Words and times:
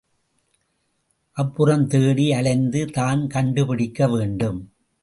அப்புறம் 1.37 1.87
தேடி 1.87 2.31
அலைந்து 2.31 2.85
தான் 2.85 3.27
கண்டுபிடிக்க 3.27 4.07
வேண்டும். 4.07 4.59